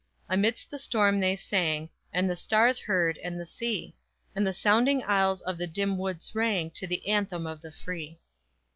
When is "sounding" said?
4.51-5.03